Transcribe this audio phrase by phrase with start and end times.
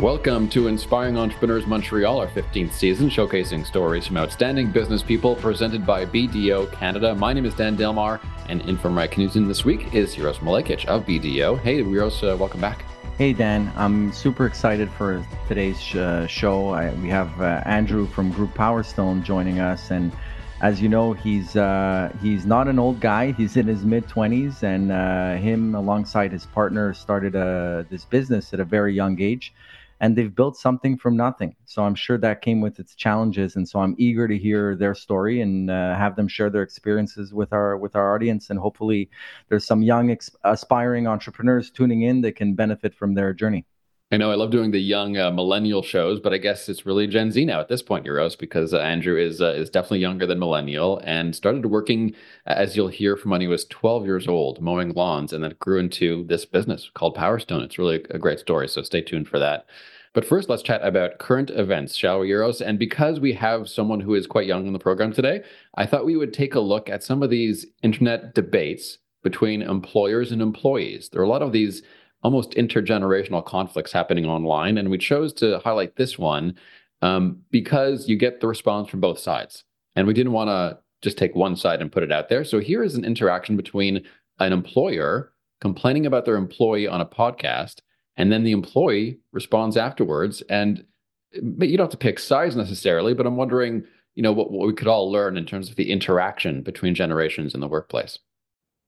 [0.00, 5.86] Welcome to Inspiring Entrepreneurs Montreal, our 15th season, showcasing stories from outstanding business people presented
[5.86, 7.14] by BDO Canada.
[7.14, 10.84] My name is Dan Delmar, and in for Mike Knudsen this week is Uros Milekic
[10.86, 11.60] of BDO.
[11.60, 12.84] Hey, Uros, uh, welcome back.
[13.18, 16.68] Hey Dan, I'm super excited for today's uh, show.
[16.68, 20.12] I, we have uh, Andrew from Groupe Powerstone joining us, and
[20.60, 23.32] as you know, he's uh, he's not an old guy.
[23.32, 28.54] He's in his mid 20s, and uh, him alongside his partner started uh, this business
[28.54, 29.52] at a very young age
[30.00, 31.56] and they've built something from nothing.
[31.64, 34.94] So I'm sure that came with its challenges, and so I'm eager to hear their
[34.94, 39.10] story and uh, have them share their experiences with our with our audience, and hopefully
[39.48, 43.66] there's some young ex- aspiring entrepreneurs tuning in that can benefit from their journey.
[44.10, 47.06] I know I love doing the young uh, millennial shows, but I guess it's really
[47.06, 50.38] Gen Z now at this Uros, because uh, Andrew is uh, is definitely younger than
[50.38, 52.14] millennial and started working,
[52.46, 55.78] as you'll hear, from when he was 12 years old, mowing lawns, and then grew
[55.78, 57.62] into this business called Powerstone.
[57.62, 59.66] It's really a great story, so stay tuned for that.
[60.14, 62.62] But first, let's chat about current events, shall we, Uros?
[62.62, 65.42] And because we have someone who is quite young in the program today,
[65.74, 70.32] I thought we would take a look at some of these internet debates between employers
[70.32, 71.10] and employees.
[71.10, 71.82] There are a lot of these
[72.22, 74.78] almost intergenerational conflicts happening online.
[74.78, 76.54] And we chose to highlight this one
[77.02, 79.64] um, because you get the response from both sides.
[79.94, 82.44] And we didn't want to just take one side and put it out there.
[82.44, 84.04] So here is an interaction between
[84.38, 87.80] an employer complaining about their employee on a podcast,
[88.16, 90.42] and then the employee responds afterwards.
[90.42, 90.84] And
[91.32, 94.72] you don't have to pick sides necessarily, but I'm wondering, you know, what, what we
[94.72, 98.18] could all learn in terms of the interaction between generations in the workplace.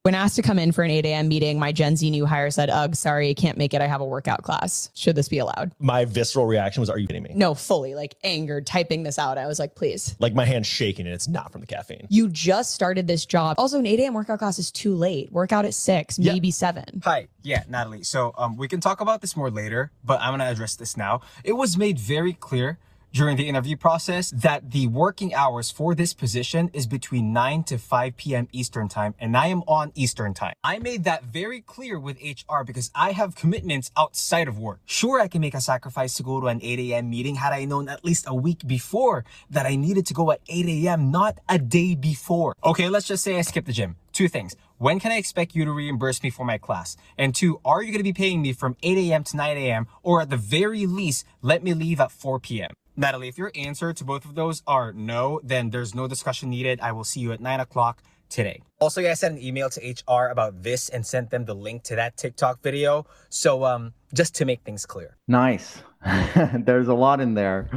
[0.03, 1.29] When asked to come in for an 8 a.m.
[1.29, 3.83] meeting, my Gen Z new hire said, Ugh, sorry, I can't make it.
[3.83, 4.89] I have a workout class.
[4.95, 5.73] Should this be allowed?
[5.79, 7.33] My visceral reaction was, Are you kidding me?
[7.34, 9.37] No, fully like angered, typing this out.
[9.37, 10.17] I was like, Please.
[10.19, 12.06] Like my hand's shaking and it's not from the caffeine.
[12.09, 13.56] You just started this job.
[13.59, 14.15] Also, an 8 a.m.
[14.15, 15.31] workout class is too late.
[15.33, 16.33] Workout at six, Yeah.
[16.33, 17.03] maybe seven.
[17.05, 18.03] Hi, yeah, Natalie.
[18.03, 21.21] So um, we can talk about this more later, but I'm gonna address this now.
[21.44, 22.78] It was made very clear
[23.12, 27.78] during the interview process that the working hours for this position is between 9 to
[27.78, 28.48] 5 p.m.
[28.53, 30.54] Eastern time, and I am on Eastern time.
[30.62, 34.81] I made that very clear with HR because I have commitments outside of work.
[34.84, 37.10] Sure, I can make a sacrifice to go to an 8 a.m.
[37.10, 40.41] meeting had I known at least a week before that I needed to go at
[40.48, 42.54] 8 a.m., not a day before.
[42.65, 43.97] Okay, let's just say I skipped the gym.
[44.12, 44.56] Two things.
[44.78, 46.97] When can I expect you to reimburse me for my class?
[47.19, 49.25] And two, are you going to be paying me from 8 a.m.
[49.25, 49.87] to 9 a.m.
[50.03, 52.71] or at the very least, let me leave at 4 p.m.?
[52.97, 56.81] Natalie, if your answer to both of those are no, then there's no discussion needed.
[56.81, 58.62] I will see you at 9 o'clock today.
[58.81, 61.97] Also, I sent an email to HR about this and sent them the link to
[61.97, 63.06] that TikTok video.
[63.28, 65.17] So, um, just to make things clear.
[65.28, 65.83] Nice.
[66.55, 67.69] There's a lot in there.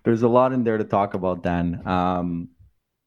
[0.04, 1.86] There's a lot in there to talk about, Dan.
[1.86, 2.48] Um,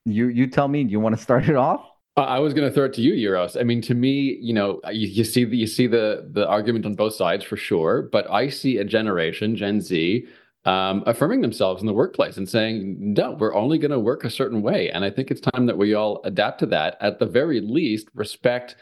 [0.06, 0.84] you you tell me.
[0.84, 1.86] Do you want to start it off?
[2.18, 3.56] Uh, I was going to throw it to you, Uros.
[3.56, 6.86] I mean, to me, you know, you, you see the you see the the argument
[6.86, 10.26] on both sides for sure, but I see a generation, Gen Z,
[10.66, 14.30] um, affirming themselves in the workplace and saying, "No, we're only going to work a
[14.30, 16.98] certain way." And I think it's time that we all adapt to that.
[17.02, 18.76] At the very least, respect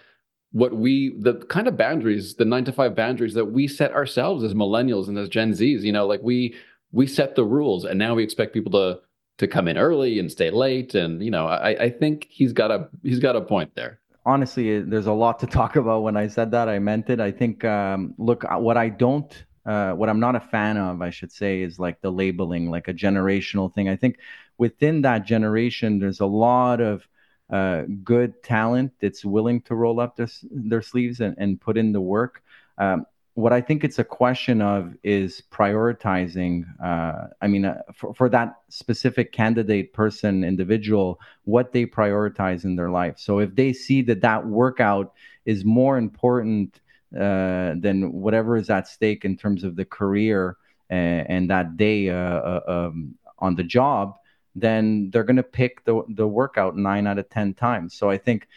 [0.52, 4.44] what we the kind of boundaries, the nine to five boundaries that we set ourselves
[4.44, 5.82] as millennials and as Gen Zs.
[5.82, 6.56] You know, like we
[6.92, 9.00] we set the rules, and now we expect people to
[9.38, 10.96] to come in early and stay late.
[10.96, 14.00] And you know, I, I think he's got a he's got a point there.
[14.26, 16.04] honestly, there's a lot to talk about.
[16.04, 17.20] When I said that, I meant it.
[17.20, 21.12] I think, um, look, what I don't, uh, what I'm not a fan of, I
[21.12, 23.88] should say, is like the labeling, like a generational thing.
[23.88, 24.18] I think
[24.57, 27.07] within that generation, there's a lot of
[27.52, 31.91] uh, good talent that's willing to roll up their, their sleeves and, and put in
[31.91, 32.41] the work.
[32.80, 36.66] Um, what I think it's a question of is prioritizing.
[36.84, 42.75] Uh, I mean, uh, for, for that specific candidate, person, individual, what they prioritize in
[42.75, 43.19] their life.
[43.19, 45.13] So if they see that that workout
[45.46, 46.81] is more important
[47.16, 50.58] uh, than whatever is at stake in terms of the career
[50.90, 54.16] and, and that day uh, uh, um, on the job,
[54.56, 57.94] then they're going to pick the the workout nine out of ten times.
[57.94, 58.48] So I think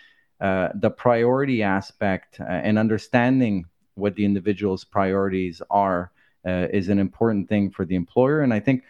[0.40, 6.10] uh, the priority aspect uh, and understanding what the individual's priorities are
[6.46, 8.84] uh, is an important thing for the employer, and I think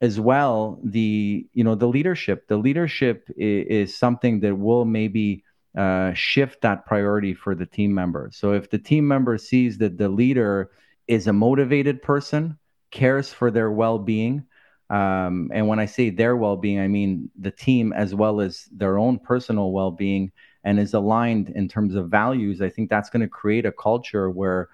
[0.00, 5.44] as well the you know the leadership the leadership is, is something that will maybe
[5.76, 8.30] uh, shift that priority for the team member.
[8.32, 10.70] So if the team member sees that the leader
[11.06, 12.58] is a motivated person
[12.90, 14.44] cares for their well-being
[14.90, 18.98] um, and when i say their well-being i mean the team as well as their
[18.98, 20.30] own personal well-being
[20.64, 24.30] and is aligned in terms of values i think that's going to create a culture
[24.30, 24.68] where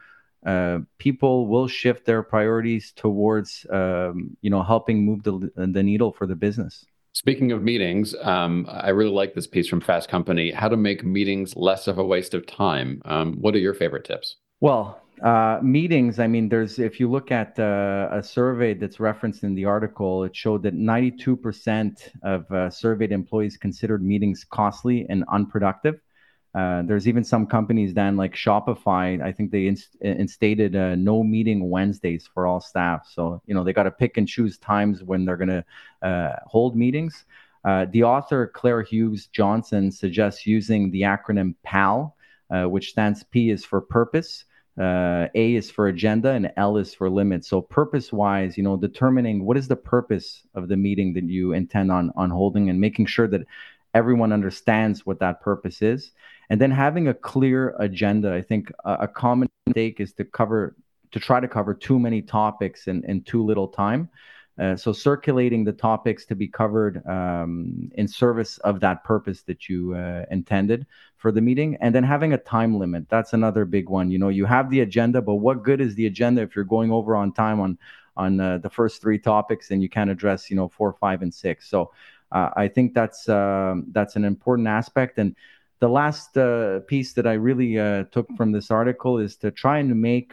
[0.45, 6.13] uh, people will shift their priorities towards um, you know helping move the, the needle
[6.13, 10.51] for the business Speaking of meetings, um, I really like this piece from Fast Company
[10.51, 13.01] how to make meetings less of a waste of time.
[13.07, 14.37] Um, what are your favorite tips?
[14.61, 19.45] Well, uh, meetings, I mean, there's, if you look at uh, a survey that's referenced
[19.45, 25.25] in the article, it showed that 92% of uh, surveyed employees considered meetings costly and
[25.33, 25.95] unproductive.
[26.57, 29.23] Uh, there's even some companies then like Shopify.
[29.23, 33.07] I think they inst- instated uh, no meeting Wednesdays for all staff.
[33.13, 35.65] So you know they got to pick and choose times when they're going to
[36.09, 37.27] uh, hold meetings.
[37.63, 42.17] Uh, the author Claire Hughes Johnson suggests using the acronym PAL,
[42.51, 44.45] uh, which stands P is for purpose,
[44.79, 47.45] A is for agenda, and L is for limit.
[47.45, 51.93] So purpose-wise, you know, determining what is the purpose of the meeting that you intend
[51.93, 53.43] on on holding, and making sure that
[53.93, 56.13] everyone understands what that purpose is
[56.51, 60.77] and then having a clear agenda i think a, a common mistake is to cover
[61.13, 64.09] to try to cover too many topics in, in too little time.
[64.59, 69.69] Uh, so circulating the topics to be covered um, in service of that purpose that
[69.69, 70.87] you uh, intended
[71.19, 71.77] for the meeting.
[71.83, 74.11] And then having a time limit that's another big one.
[74.11, 76.91] You know you have the agenda but what good is the agenda if you're going
[76.91, 77.79] over on time on
[78.17, 81.33] on uh, the first three topics and you can't address you know four five and
[81.33, 81.69] six?
[81.69, 81.93] So
[82.33, 85.19] uh, i think that's um, that's an important aspect.
[85.19, 85.37] And
[85.79, 89.79] the last uh, piece that I really uh, took from this article is to try
[89.79, 90.33] and make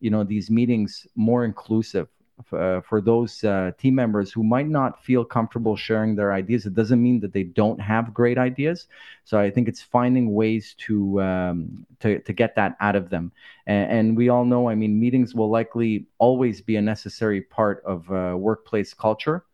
[0.00, 2.08] you know these meetings more inclusive
[2.52, 6.66] uh, for those uh, team members who might not feel comfortable sharing their ideas.
[6.66, 8.86] It doesn't mean that they don't have great ideas.
[9.24, 13.32] So I think it's finding ways to um, to, to get that out of them.
[13.66, 17.82] And, and, we all know, I mean, meetings will likely always be a necessary part
[17.84, 19.44] of uh, workplace culture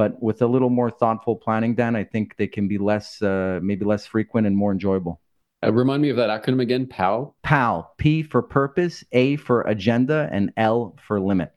[0.00, 3.60] but with a little more thoughtful planning, Dan, I think they can be less, uh,
[3.62, 5.20] maybe less frequent and more enjoyable.
[5.62, 7.36] Uh, remind me of that acronym again PAL?
[7.42, 11.52] PAL, P for purpose, A for agenda, and L for limit.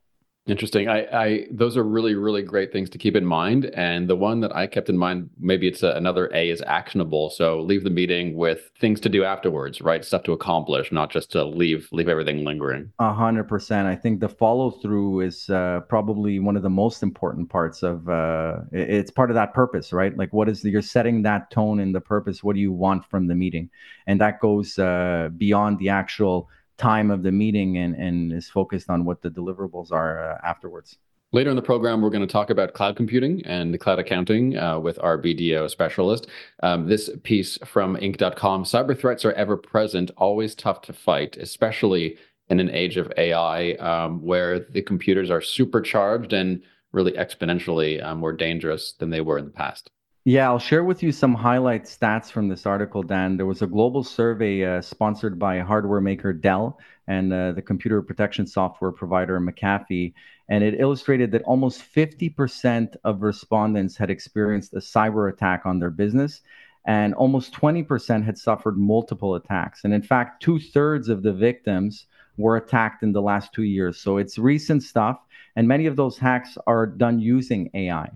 [0.45, 0.89] Interesting.
[0.89, 3.67] I, I, those are really, really great things to keep in mind.
[3.75, 7.29] And the one that I kept in mind, maybe it's a, another A is actionable.
[7.29, 10.03] So leave the meeting with things to do afterwards, right?
[10.03, 12.91] Stuff to accomplish, not just to leave leave everything lingering.
[12.99, 13.87] A hundred percent.
[13.87, 18.09] I think the follow through is uh, probably one of the most important parts of.
[18.09, 20.15] Uh, it's part of that purpose, right?
[20.17, 22.43] Like, what is the, you're setting that tone in the purpose?
[22.43, 23.69] What do you want from the meeting?
[24.07, 28.89] And that goes uh, beyond the actual time of the meeting and, and is focused
[28.89, 30.97] on what the deliverables are uh, afterwards.
[31.31, 34.79] Later in the program, we're going to talk about cloud computing and cloud accounting uh,
[34.79, 36.27] with our BDO specialist.
[36.61, 42.17] Um, this piece from Inc.com cyber threats are ever present, always tough to fight, especially
[42.49, 46.61] in an age of AI um, where the computers are supercharged and
[46.91, 49.89] really exponentially uh, more dangerous than they were in the past.
[50.25, 53.35] Yeah, I'll share with you some highlight stats from this article, Dan.
[53.35, 58.01] There was a global survey uh, sponsored by hardware maker Dell and uh, the computer
[58.01, 60.13] protection software provider McAfee,
[60.47, 65.89] and it illustrated that almost 50% of respondents had experienced a cyber attack on their
[65.89, 66.39] business,
[66.87, 69.83] and almost 20% had suffered multiple attacks.
[69.83, 72.05] And in fact, two thirds of the victims
[72.37, 73.99] were attacked in the last two years.
[73.99, 75.19] So it's recent stuff,
[75.57, 78.09] and many of those hacks are done using AI.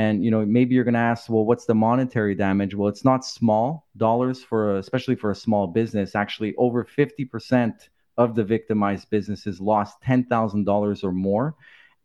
[0.00, 2.74] And you know, maybe you're going to ask, well, what's the monetary damage?
[2.74, 6.14] Well, it's not small dollars for, a, especially for a small business.
[6.14, 7.74] Actually, over 50%
[8.16, 11.54] of the victimized businesses lost $10,000 or more,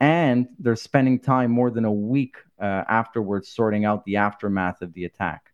[0.01, 4.91] and they're spending time more than a week uh, afterwards sorting out the aftermath of
[4.91, 5.53] the attack.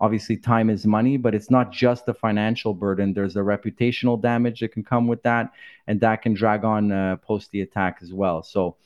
[0.00, 3.12] Obviously, time is money, but it's not just the financial burden.
[3.12, 5.50] There's a reputational damage that can come with that,
[5.88, 8.44] and that can drag on uh, post the attack as well.
[8.44, 8.76] So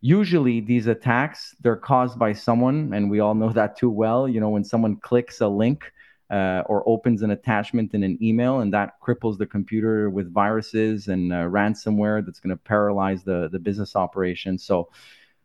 [0.00, 4.40] usually these attacks they're caused by someone and we all know that too well you
[4.40, 5.92] know when someone clicks a link
[6.30, 11.08] uh, or opens an attachment in an email and that cripples the computer with viruses
[11.08, 14.56] and uh, ransomware that's going to paralyze the, the business operation.
[14.56, 14.90] So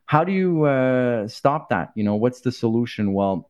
[0.06, 1.92] how do you uh, stop that?
[1.96, 3.14] You know what's the solution?
[3.14, 3.50] Well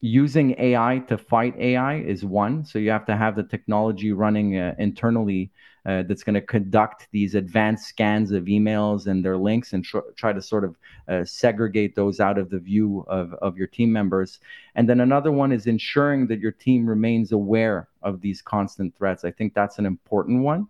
[0.00, 2.64] using ai to fight ai is one.
[2.64, 5.50] So you have to have the technology running uh, internally
[5.86, 9.98] uh, that's going to conduct these advanced scans of emails and their links and tr-
[10.16, 10.76] try to sort of
[11.08, 14.40] uh, segregate those out of the view of, of your team members.
[14.74, 19.24] And then another one is ensuring that your team remains aware of these constant threats.
[19.24, 20.66] I think that's an important one,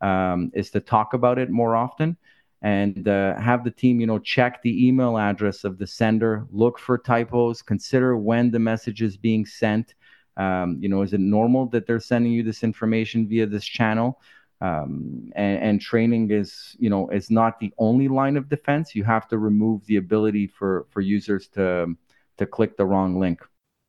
[0.00, 2.16] um, is to talk about it more often
[2.62, 6.78] and uh, have the team you know check the email address of the sender look
[6.78, 9.94] for typos consider when the message is being sent
[10.36, 14.20] um, you know is it normal that they're sending you this information via this channel
[14.60, 19.04] um, and, and, training is you know is not the only line of defense you
[19.04, 21.94] have to remove the ability for for users to
[22.36, 23.40] to click the wrong link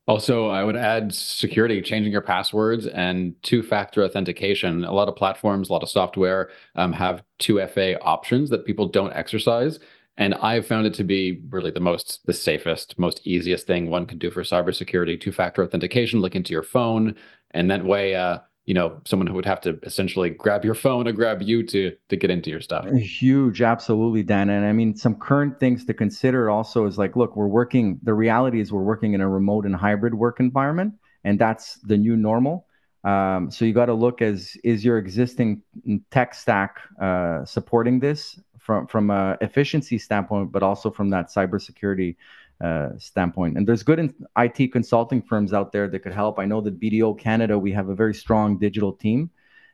[0.07, 4.83] Also, I would add security, changing your passwords and two factor authentication.
[4.83, 9.13] A lot of platforms, a lot of software um, have 2FA options that people don't
[9.13, 9.79] exercise.
[10.17, 14.05] And I've found it to be really the most, the safest, most easiest thing one
[14.05, 15.19] can do for cybersecurity.
[15.19, 17.15] Two factor authentication, Look into your phone.
[17.51, 21.07] And that way, uh, you know someone who would have to essentially grab your phone
[21.07, 22.85] or grab you to to get into your stuff.
[22.91, 24.49] Huge absolutely dan.
[24.49, 28.13] And i mean some current things to consider also is like look we're working the
[28.13, 32.15] reality is we're working in a remote and hybrid work environment and that's the new
[32.15, 32.67] normal.
[33.03, 35.63] Um, so you got to look as is your existing
[36.11, 42.15] tech stack uh, supporting this from from a efficiency standpoint but also from that cybersecurity
[42.63, 43.57] uh, standpoint.
[43.57, 46.39] And there's good IT consulting firms out there that could help.
[46.39, 49.29] I know that BDO Canada, we have a very strong digital team,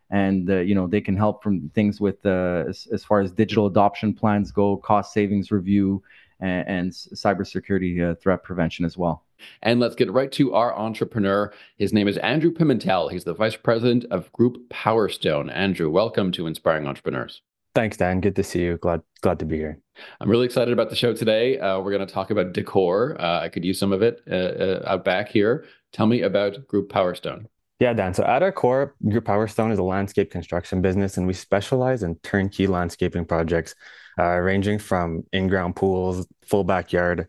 [0.10, 3.32] and uh, you know they can help from things with uh, as, as, far as
[3.32, 6.02] digital adoption plans go, cost savings review,
[6.40, 9.26] and, and cybersecurity uh, threat prevention as well.
[9.62, 11.54] And let's get right to our entrepreneur.
[11.78, 13.12] His name is Andrew Pimentel.
[13.12, 15.52] He's the vice president of Groupe Powerstone.
[15.54, 17.42] Andrew, welcome to Inspiring Entrepreneurs.
[17.78, 18.22] Thanks, Dan.
[18.22, 18.78] Good to see you.
[18.78, 19.78] Glad glad to be here.
[20.20, 21.60] I'm really excited about the show today.
[21.60, 23.16] Uh, we're going to talk about decor.
[23.22, 25.64] Uh, I could use some of it uh, uh, out back here.
[25.94, 27.46] Tell me about Groupe Powerstone.
[27.80, 28.16] Yeah, Dan.
[28.16, 32.16] So at our core, Groupe Powerstone is a landscape construction business, and we specialize in
[32.24, 33.76] turnkey landscaping projects,
[34.18, 37.28] uh, ranging from in-ground pools, full backyard.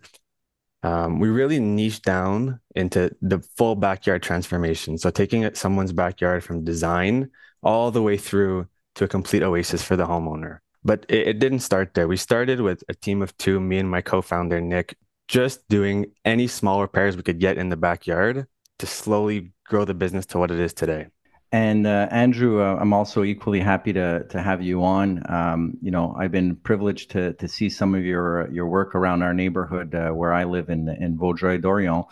[0.83, 4.97] Um, we really niche down into the full backyard transformation.
[4.97, 8.67] So taking someone's backyard from design all the way through
[8.99, 10.59] to a complete oasis for the homeowner.
[10.85, 12.09] But it, it didn't start there.
[12.09, 14.97] We started with a team of two, me and my co founder, Nick,
[15.29, 18.47] just doing any small repairs we could get in the backyard
[18.79, 21.07] to slowly grow the business to what it is today.
[21.51, 25.23] And uh, Andrew, uh, I'm also equally happy to to have you on.
[25.33, 29.23] Um, you know, I've been privileged to to see some of your your work around
[29.23, 32.05] our neighborhood uh, where I live in in Vaudreuil Dorion.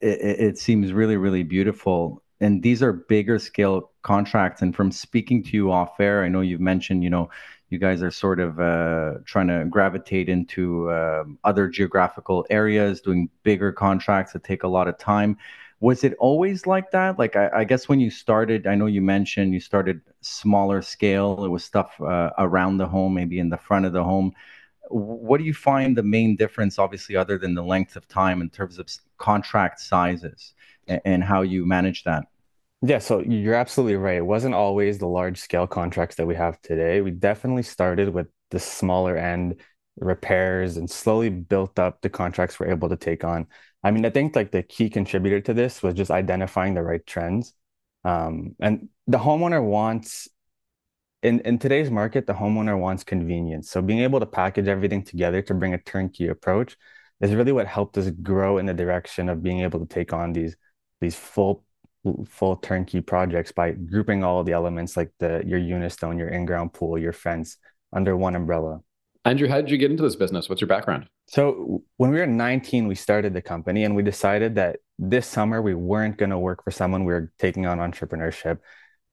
[0.00, 4.62] It, it, seems really really beautiful and these are bigger scale contracts.
[4.62, 7.28] And from speaking to you off air, I know you've mentioned, you know,
[7.68, 13.28] you guys are sort of uh, trying to gravitate into uh, other geographical areas, doing
[13.42, 15.36] bigger contracts that take a lot of time.
[15.80, 17.18] Was it always like that?
[17.18, 21.44] Like, I, I guess when you started, I know you mentioned you started smaller scale.
[21.44, 24.32] It was stuff uh, around the home, maybe in the front of the home.
[24.88, 28.48] What do you find the main difference, obviously, other than the length of time in
[28.48, 28.86] terms of
[29.18, 30.54] contract sizes?
[30.88, 32.24] and how you manage that.
[32.80, 34.18] Yeah, so you're absolutely right.
[34.18, 37.00] It wasn't always the large scale contracts that we have today.
[37.00, 39.60] We definitely started with the smaller end
[39.96, 43.48] repairs and slowly built up the contracts we're able to take on.
[43.82, 47.04] I mean, I think like the key contributor to this was just identifying the right
[47.04, 47.52] trends.
[48.04, 50.28] Um, and the homeowner wants
[51.22, 53.70] in, in today's market, the homeowner wants convenience.
[53.70, 56.76] So being able to package everything together to bring a turnkey approach
[57.20, 60.32] is really what helped us grow in the direction of being able to take on
[60.32, 60.56] these
[61.00, 61.64] these full
[62.26, 66.98] full turnkey projects by grouping all the elements like the your unistone, your in-ground pool,
[66.98, 67.56] your fence
[67.92, 68.80] under one umbrella.
[69.24, 70.48] Andrew, how did you get into this business?
[70.48, 71.08] What's your background?
[71.26, 75.60] So when we were 19, we started the company and we decided that this summer
[75.60, 77.04] we weren't going to work for someone.
[77.04, 78.60] We were taking on entrepreneurship.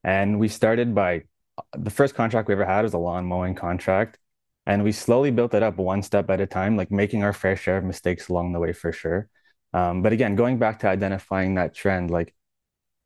[0.03, 1.23] And we started by
[1.77, 4.17] the first contract we ever had was a lawn mowing contract.
[4.65, 7.55] And we slowly built it up one step at a time, like making our fair
[7.55, 9.27] share of mistakes along the way for sure.
[9.73, 12.33] Um, but again, going back to identifying that trend, like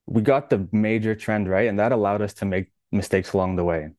[0.10, 3.64] we got the major trend right, and that allowed us to make mistakes along the
[3.64, 3.90] way,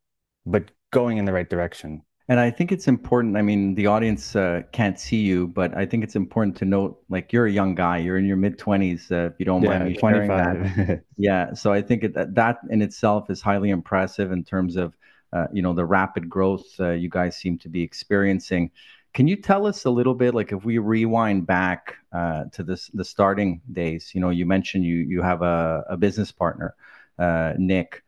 [0.44, 2.02] but going in the right direction.
[2.28, 3.36] And I think it's important.
[3.36, 7.02] I mean, the audience uh, can't see you, but I think it's important to note,
[7.08, 7.98] like, you're a young guy.
[7.98, 10.28] You're in your mid twenties, uh, if you don't yeah, mind me 25.
[10.28, 11.04] sharing that.
[11.16, 11.54] yeah.
[11.54, 14.94] So I think it, that in itself is highly impressive in terms of,
[15.32, 18.70] uh, you know, the rapid growth uh, you guys seem to be experiencing.
[19.12, 22.88] Can you tell us a little bit, like if we rewind back uh, to this
[22.94, 24.12] the starting days?
[24.14, 26.74] You know, you mentioned you you have a, a business partner,
[27.18, 28.02] uh, Nick.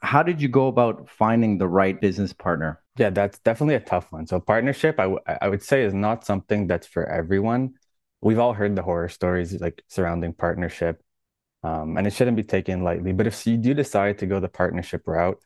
[0.00, 2.80] How did you go about finding the right business partner?
[2.96, 4.26] Yeah, that's definitely a tough one.
[4.26, 7.74] So partnership, I, I would say, is not something that's for everyone.
[8.20, 11.02] We've all heard the horror stories like surrounding partnership,
[11.64, 13.12] um, and it shouldn't be taken lightly.
[13.12, 15.38] But if you do decide to go the partnership route,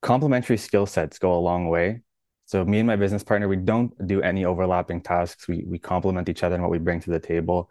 [0.00, 2.02] complementary skill sets go a long way
[2.46, 5.48] so me and my business partner, we don't do any overlapping tasks.
[5.48, 7.70] We we complement each other and what we bring to the table.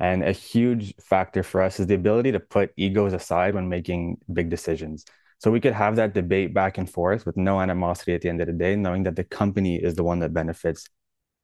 [0.00, 4.18] And a huge factor for us is the ability to put egos aside when making
[4.32, 5.04] big decisions.
[5.38, 8.40] So we could have that debate back and forth with no animosity at the end
[8.40, 10.88] of the day, knowing that the company is the one that benefits.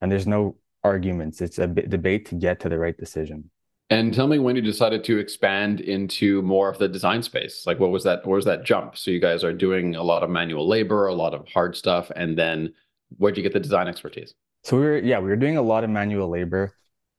[0.01, 1.41] And there's no arguments.
[1.41, 3.51] It's a debate to get to the right decision.
[3.91, 7.67] And tell me when you decided to expand into more of the design space.
[7.67, 8.25] Like, what was that?
[8.25, 8.97] What was that jump?
[8.97, 12.11] So you guys are doing a lot of manual labor, a lot of hard stuff,
[12.15, 12.73] and then
[13.19, 14.35] where'd you get the design expertise?
[14.63, 16.73] So we were, yeah, we were doing a lot of manual labor.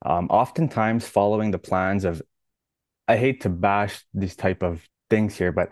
[0.05, 2.21] Um, oftentimes following the plans of,
[3.07, 5.69] I hate to bash these type of things here, but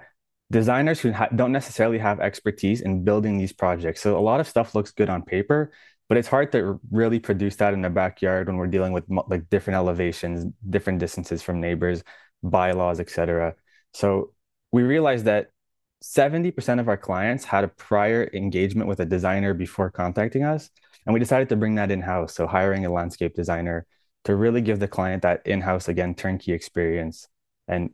[0.52, 4.02] designers who don't necessarily have expertise in building these projects.
[4.02, 5.72] So a lot of stuff looks good on paper,
[6.10, 9.50] but it's hard to really produce that in the backyard when we're dealing with like
[9.50, 12.04] different elevations, different distances from neighbors,
[12.44, 13.56] bylaws, etc.
[13.94, 14.34] So
[14.72, 15.52] we realized that
[16.04, 20.70] 70% of our clients had a prior engagement with a designer before contacting us.
[21.06, 22.36] And we decided to bring that in house.
[22.36, 23.86] So, hiring a landscape designer
[24.26, 27.28] to really give the client that in house, again, turnkey experience
[27.68, 27.92] and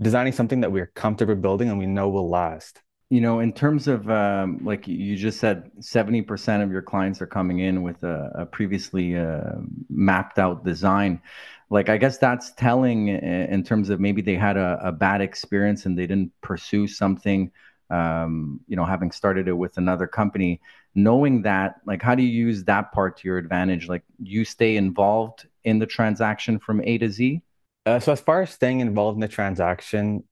[0.00, 2.80] designing something that we're comfortable building and we know will last.
[3.14, 7.28] You know, in terms of um, like you just said, 70% of your clients are
[7.28, 9.52] coming in with a, a previously uh,
[9.88, 11.22] mapped out design.
[11.70, 15.86] Like i guess that's telling in terms of maybe they had a, a bad experience
[15.86, 17.52] and they didn't pursue something
[17.88, 20.60] um, you know having started it with another company.
[20.96, 23.88] Knowing that like how do you use that part to your advantage?
[23.88, 27.42] Like you stay involved in the transaction from a to z?
[27.86, 30.24] Uh, so as far as staying involved in the transaction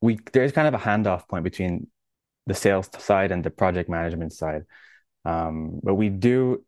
[0.00, 1.88] we there's kind of a handoff point between
[2.46, 4.64] the sales side and the project management side
[5.24, 6.64] um, but we do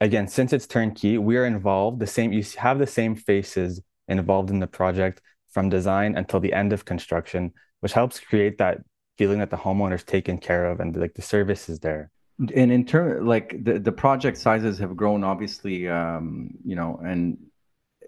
[0.00, 4.50] again, since it's turnkey, we are involved the same, you have the same faces involved
[4.50, 8.78] in the project from design until the end of construction, which helps create that
[9.18, 12.10] feeling that the homeowner's taken care of and like the service is there.
[12.38, 17.36] And in turn, like the, the project sizes have grown, obviously, um, you know, and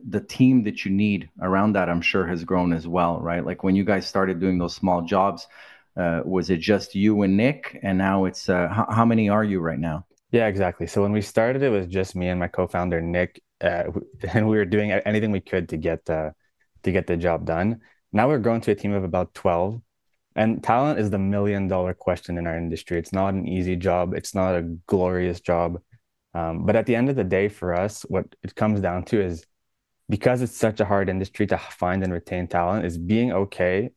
[0.08, 3.44] the team that you need around that, I'm sure, has grown as well, right?
[3.44, 5.46] Like when you guys started doing those small jobs,
[5.96, 7.78] uh, was it just you and Nick?
[7.82, 10.06] And now it's uh, how, how many are you right now?
[10.30, 10.86] Yeah, exactly.
[10.86, 13.84] So when we started, it was just me and my co-founder Nick, uh,
[14.32, 16.30] and we were doing anything we could to get uh,
[16.82, 17.80] to get the job done.
[18.12, 19.80] Now we're growing to a team of about 12.
[20.34, 22.98] And talent is the million dollar question in our industry.
[22.98, 24.14] It's not an easy job.
[24.14, 25.78] It's not a glorious job.
[26.34, 29.20] Um, but at the end of the day, for us, what it comes down to
[29.20, 29.44] is
[30.08, 33.90] because it's such a hard industry to find and retain talent, is being okay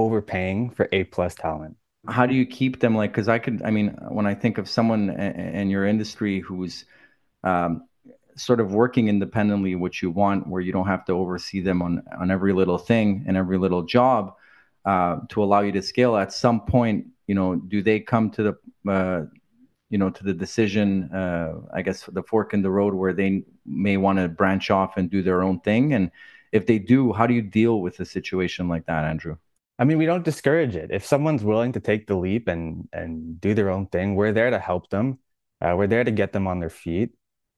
[0.00, 1.76] overpaying for A plus talent?
[2.06, 2.94] How do you keep them?
[2.96, 6.84] Like because i could i mean when i think of someone in your industry who's
[7.44, 7.84] um,
[8.36, 12.02] sort of working independently what you want where you don't have to oversee them on
[12.18, 14.34] on every little thing and every little job
[14.84, 18.42] uh, to allow you to scale at some point you know do they come to
[18.42, 19.24] the uh,
[19.90, 23.42] you know to the decision uh, i guess the fork in the road where they
[23.66, 25.92] may want to branch off and do their own thing?
[25.92, 26.10] And
[26.52, 29.36] if they do how do you deal with a situation like that andrew
[29.78, 30.90] I mean, we don't discourage it.
[30.90, 34.50] If someone's willing to take the leap and and do their own thing, we're there
[34.50, 35.18] to help them.
[35.60, 37.10] Uh, we're there to get them on their feet.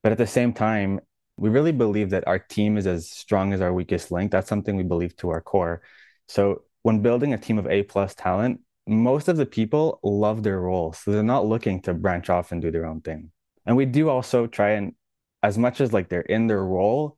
[0.02, 1.00] But at the same time,
[1.36, 4.30] we really believe that our team is as strong as our weakest link.
[4.30, 5.82] That's something we believe to our core.
[6.28, 10.60] So when building a team of A plus talent, most of the people love their
[10.60, 10.92] role.
[10.92, 13.30] So they're not looking to branch off and do their own thing.
[13.66, 14.94] And we do also try and
[15.42, 17.16] as much as like they're in their role,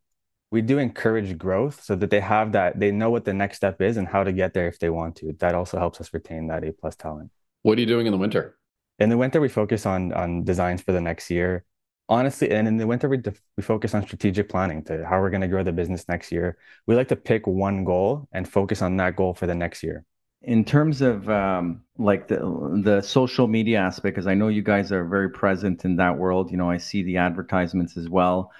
[0.52, 3.80] we do encourage growth so that they have that they know what the next step
[3.80, 5.34] is and how to get there if they want to.
[5.40, 7.32] That also helps us retain that a plus talent.
[7.62, 8.58] What are you doing in the winter?
[8.98, 11.64] In the winter we focus on on designs for the next year.
[12.08, 13.22] Honestly and in the winter we,
[13.56, 16.58] we focus on strategic planning to how we're going to grow the business next year.
[16.86, 20.04] We like to pick one goal and focus on that goal for the next year.
[20.42, 22.40] In terms of um, like the
[22.84, 26.50] the social media aspect because i know you guys are very present in that world
[26.50, 28.50] you know i see the advertisements as well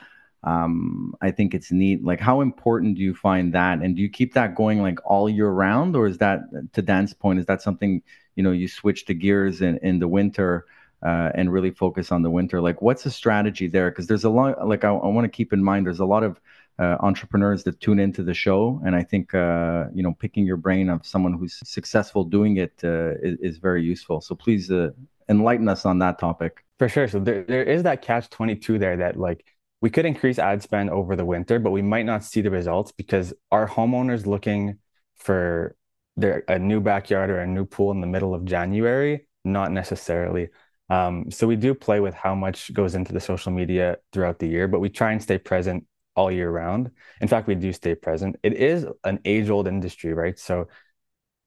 [0.44, 2.04] um, I think it's neat.
[2.04, 5.28] Like, how important do you find that, and do you keep that going like all
[5.28, 6.40] year round, or is that
[6.72, 7.38] to Dan's point?
[7.38, 8.02] Is that something
[8.34, 10.66] you know you switch the gears in in the winter
[11.02, 12.60] uh, and really focus on the winter?
[12.60, 13.90] Like, what's the strategy there?
[13.90, 14.66] Because there's a lot.
[14.66, 16.40] Like, I, I want to keep in mind there's a lot of
[16.78, 20.56] uh, entrepreneurs that tune into the show, and I think uh, you know picking your
[20.56, 24.20] brain of someone who's successful doing it uh, is, is, very useful.
[24.20, 24.90] So please uh,
[25.28, 26.64] enlighten us on that topic.
[26.78, 27.06] For sure.
[27.06, 29.44] So there, there is that catch twenty two there that like
[29.82, 32.92] we could increase ad spend over the winter, but we might not see the results
[32.92, 34.78] because our homeowners looking
[35.16, 35.76] for
[36.16, 40.48] their a new backyard or a new pool in the middle of January, not necessarily.
[40.88, 44.46] Um, so we do play with how much goes into the social media throughout the
[44.46, 46.90] year, but we try and stay present all year round.
[47.20, 48.36] In fact, we do stay present.
[48.42, 50.38] It is an age-old industry, right?
[50.38, 50.68] So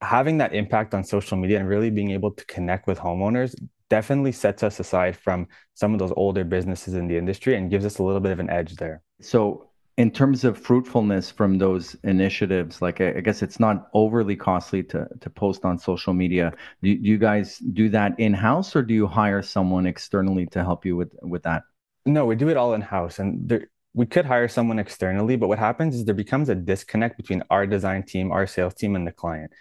[0.02, 3.56] having that impact on social media and really being able to connect with homeowners
[3.89, 7.86] definitely sets us aside from some of those older businesses in the industry and gives
[7.86, 9.02] us a little bit of an edge there.
[9.21, 14.84] So, in terms of fruitfulness from those initiatives, like I, guess it's not overly costly
[14.84, 16.54] to to post on social media.
[16.82, 20.63] Do, do you guys do that in house, or do you hire someone externally to
[20.63, 21.63] help you with with that?
[22.06, 25.38] No, we do it all in house, and there, we could hire someone externally.
[25.38, 28.98] But what happens is there becomes a disconnect between our design team, our sales team,
[28.98, 29.54] and the client.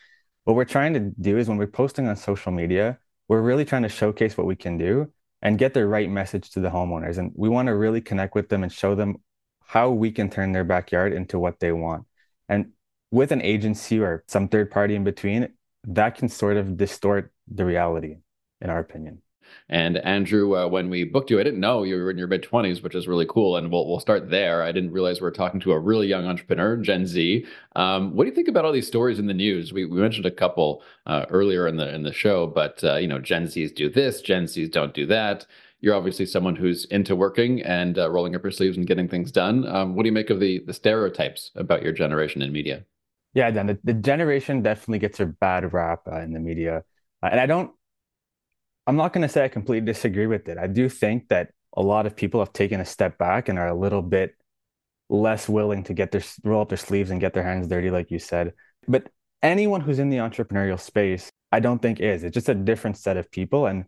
[0.43, 3.83] What we're trying to do is when we're posting on social media, we're really trying
[3.83, 7.19] to showcase what we can do and get the right message to the homeowners.
[7.19, 9.17] And we want to really connect with them and show them
[9.67, 12.07] how we can turn their backyard into what they want.
[12.49, 12.73] And
[13.11, 15.49] with an agency or some third party in between,
[15.87, 18.17] that can sort of distort the reality,
[18.61, 19.21] in our opinion.
[19.69, 22.43] And Andrew, uh, when we booked you, I didn't know you were in your mid
[22.43, 23.57] 20s, which is really cool.
[23.57, 24.63] And we'll, we'll start there.
[24.63, 27.47] I didn't realize we are talking to a really young entrepreneur, Gen Z.
[27.77, 29.73] Um, what do you think about all these stories in the news?
[29.73, 33.09] We, we mentioned a couple uh, earlier in the in the show, but uh, you
[33.09, 35.47] know, Gen Zs do this, Gen Zs don't do that.
[35.81, 39.31] You're obviously someone who's into working and uh, rolling up your sleeves and getting things
[39.31, 39.67] done.
[39.67, 42.85] Um, what do you make of the the stereotypes about your generation in media?
[43.35, 46.85] Yeah, Dan, the, the generation definitely gets a bad rap uh, in the media.
[47.23, 47.73] Uh, and I don't
[48.87, 50.59] I'm not going to say I completely disagree with it.
[50.59, 53.69] I do think that a lot of people have taken a step back and are
[53.69, 54.35] a little bit
[55.09, 58.11] less willing to get their roll up their sleeves and get their hands dirty, like
[58.11, 58.53] you said.
[58.87, 59.09] But
[59.43, 62.25] anyone who's in the entrepreneurial space, I don't think is.
[62.25, 63.85] It's just a different set of people, and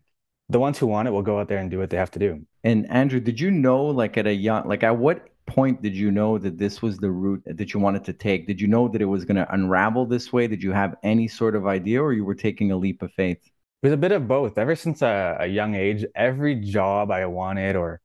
[0.48, 2.18] the ones who want it will go out there and do what they have to
[2.18, 2.46] do.
[2.64, 6.10] And Andrew, did you know, like at a young, like at what point did you
[6.10, 8.46] know that this was the route that you wanted to take?
[8.46, 10.46] Did you know that it was going to unravel this way?
[10.46, 13.42] Did you have any sort of idea, or you were taking a leap of faith?
[13.82, 14.58] It was a bit of both.
[14.58, 18.00] Ever since a, a young age, every job I wanted or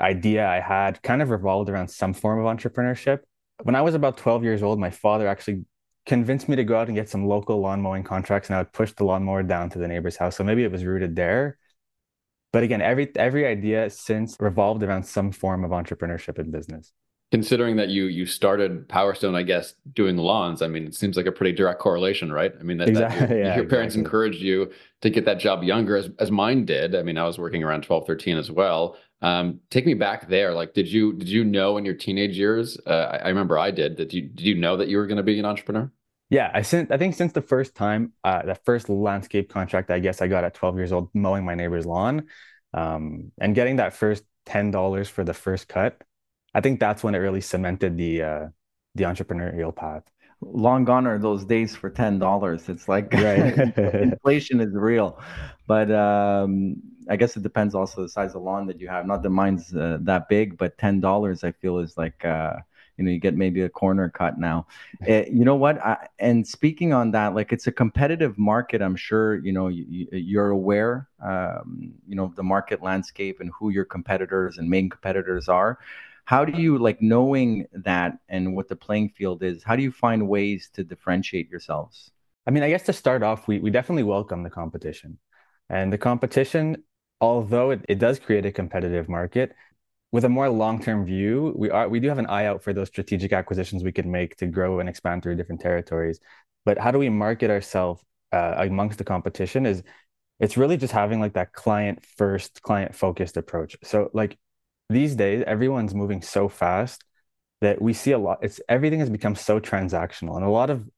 [0.00, 3.20] idea I had kind of revolved around some form of entrepreneurship.
[3.62, 5.64] When I was about 12 years old, my father actually
[6.06, 8.72] convinced me to go out and get some local lawn mowing contracts and I would
[8.72, 10.36] push the lawnmower down to the neighbor's house.
[10.36, 11.58] So maybe it was rooted there.
[12.52, 16.92] But again, every every idea since revolved around some form of entrepreneurship and business
[17.30, 21.26] considering that you you started Powerstone, I guess, doing lawns, I mean, it seems like
[21.26, 22.52] a pretty direct correlation, right?
[22.58, 23.20] I mean, that, exactly.
[23.20, 24.00] that your, yeah, your parents exactly.
[24.00, 26.94] encouraged you to get that job younger, as as mine did.
[26.94, 28.96] I mean, I was working around 12, 13 as well.
[29.22, 30.54] Um, take me back there.
[30.54, 32.78] Like, did you did you know in your teenage years?
[32.86, 33.96] Uh, I, I, remember I did.
[33.96, 35.90] Did you did you know that you were going to be an entrepreneur?
[36.30, 40.22] Yeah, I I think since the first time, uh, the first landscape contract, I guess
[40.22, 42.28] I got at 12 years old, mowing my neighbor's lawn,
[42.72, 46.02] um, and getting that first ten dollars for the first cut
[46.54, 48.48] I think that's when it really cemented the uh,
[48.94, 50.02] the entrepreneurial path.
[50.42, 52.68] Long gone are those days for ten dollars.
[52.68, 53.58] It's like right.
[53.76, 55.20] inflation is real,
[55.66, 56.76] but um,
[57.10, 59.06] I guess it depends also the size of lawn that you have.
[59.06, 62.54] Not that mine's uh, that big, but ten dollars I feel is like uh,
[62.96, 64.66] you know you get maybe a corner cut now.
[65.06, 65.78] Uh, you know what?
[65.84, 68.80] I, and speaking on that, like it's a competitive market.
[68.80, 73.70] I'm sure you know you, you're aware, um, you know the market landscape and who
[73.70, 75.78] your competitors and main competitors are
[76.30, 79.90] how do you like knowing that and what the playing field is how do you
[79.90, 82.12] find ways to differentiate yourselves?
[82.46, 85.18] I mean i guess to start off we, we definitely welcome the competition.
[85.68, 86.84] And the competition
[87.20, 89.56] although it, it does create a competitive market
[90.12, 92.86] with a more long-term view we are we do have an eye out for those
[92.86, 96.20] strategic acquisitions we can make to grow and expand through different territories.
[96.64, 99.82] But how do we market ourselves uh, amongst the competition is
[100.38, 103.76] it's really just having like that client first client focused approach.
[103.82, 104.38] So like
[104.90, 107.04] these days everyone's moving so fast
[107.60, 110.88] that we see a lot it's everything has become so transactional and a lot of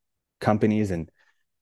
[0.40, 1.10] companies and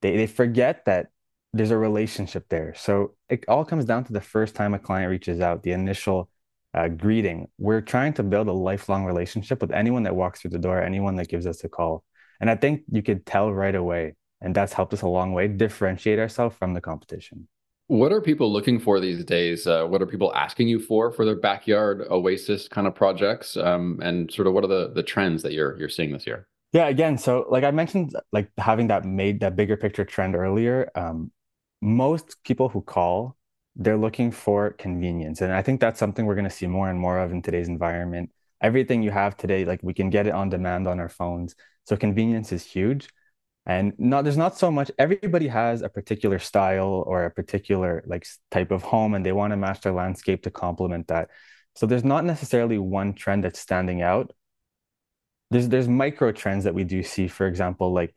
[0.03, 1.09] they, they forget that
[1.53, 2.75] there's a relationship there.
[2.77, 6.31] So it all comes down to the first time a client reaches out the initial
[6.75, 7.49] uh, greeting.
[7.59, 11.17] We're trying to build a lifelong relationship with anyone that walks through the door anyone
[11.17, 12.05] that gives us a call.
[12.41, 15.47] And i think you could tell right away and that's helped us a long way
[15.49, 17.49] differentiate ourselves from the competition
[17.91, 19.67] what are people looking for these days?
[19.67, 23.57] Uh, what are people asking you for for their backyard oasis kind of projects?
[23.57, 26.47] Um, and sort of what are the the trends that you're you're seeing this year?
[26.73, 30.89] Yeah, again, so like I mentioned, like having that made that bigger picture trend earlier.
[30.95, 31.33] Um,
[31.83, 33.37] most people who call,
[33.75, 36.99] they're looking for convenience, and I think that's something we're going to see more and
[36.99, 38.31] more of in today's environment.
[38.63, 41.97] Everything you have today, like we can get it on demand on our phones, so
[41.97, 43.09] convenience is huge
[43.67, 48.27] and not there's not so much everybody has a particular style or a particular like
[48.51, 51.29] type of home and they want to match their landscape to complement that.
[51.77, 54.33] So there's not necessarily one trend that's standing out.
[55.51, 58.15] There's there's micro trends that we do see for example like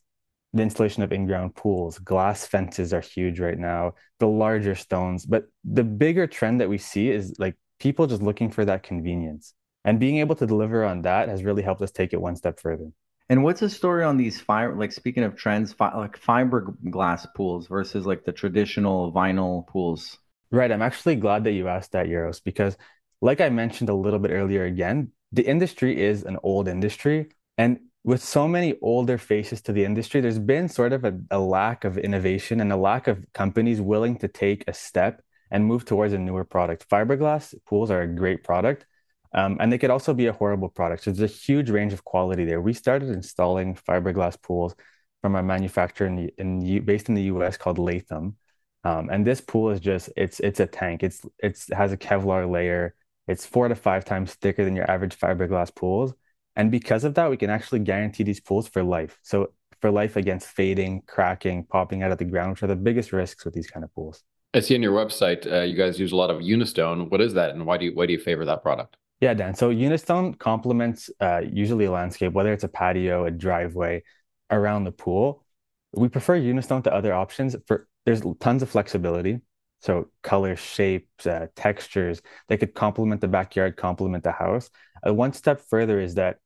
[0.54, 2.00] the installation of in-ground pools.
[2.00, 5.26] Glass fences are huge right now the larger stones.
[5.26, 9.54] But the bigger trend that we see is like people just looking for that convenience.
[9.84, 12.60] And being able to deliver on that has really helped us take it one step
[12.62, 12.92] further
[13.30, 14.76] and what's the story on these fiber?
[14.76, 20.18] Like speaking of trends, fi- like fiberglass pools versus like the traditional vinyl pools.
[20.52, 20.72] Right.
[20.72, 22.78] I'm actually glad that you asked that, Uros, because
[23.22, 27.80] like I mentioned a little bit earlier, again, the industry is an old industry, and
[28.04, 31.86] with so many older faces to the industry, there's been sort of a, a lack
[31.86, 36.14] of innovation and a lack of companies willing to take a step and move towards
[36.14, 36.90] a newer product.
[36.90, 38.86] Fiberglass pools are a great product,
[39.34, 41.04] um, and they could also be a horrible product.
[41.04, 42.62] So there's a huge range of quality there.
[42.62, 44.76] We started installing fiberglass pools
[45.22, 48.36] from a manufacturer in, in based in the US called Latham.
[48.84, 51.04] Um, and this pool is just it's it's a tank.
[51.04, 52.96] It's it's it has a Kevlar layer.
[53.28, 56.14] It's four to five times thicker than your average fiberglass pools.
[56.56, 59.18] And because of that, we can actually guarantee these pools for life.
[59.24, 63.12] So for life against fading, cracking, popping out of the ground, which are the biggest
[63.12, 64.24] risks with these kind of pools.
[64.54, 67.10] I see on your website uh, you guys use a lot of Unistone.
[67.10, 68.98] What is that, and why do you why do you favor that product?
[69.24, 69.56] Yeah, Dan.
[69.56, 74.04] So Unistone complements uh, usually a landscape, whether it's a patio, a driveway,
[74.52, 75.46] around the pool.
[75.94, 79.40] We prefer Unistone to other options for there's tons of flexibility.
[79.80, 84.70] So color, shapes, uh, textures, they could complement the backyard, complement the house.
[85.08, 86.40] Uh, one step further is that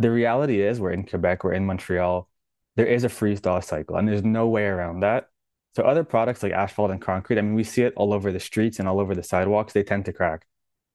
[0.00, 2.28] the reality is we're in Quebec, we're in Montreal,
[2.74, 5.28] there is a freeze thaw cycle, and there's no way around that.
[5.76, 8.40] So other products like asphalt and concrete, I mean, we see it all over the
[8.40, 10.46] streets and all over the sidewalks, they tend to crack.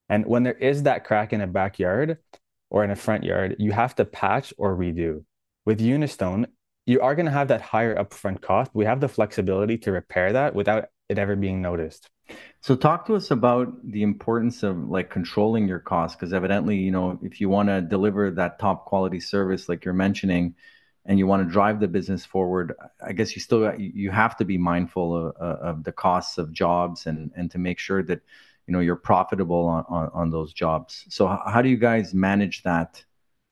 [0.10, 2.18] And when there is that crack in a backyard
[2.70, 5.24] or in a front yard, you have to patch or redo.
[5.66, 6.48] With Unistone,
[6.86, 8.72] you are going to have that higher upfront cost.
[8.74, 12.10] We have the flexibility to repair that without it ever being noticed.
[12.62, 16.92] So talk to us about the importance of like controlling your costs because evidently, you
[16.92, 20.56] know, if you want to deliver that top quality service like you're mentioning
[21.06, 22.74] and you want to drive the business forward,
[23.06, 27.06] I guess you still you have to be mindful of, of the costs of jobs
[27.06, 28.22] and and to make sure that
[28.68, 31.06] you know you're profitable on, on, on those jobs.
[31.10, 33.04] So how do you guys manage that?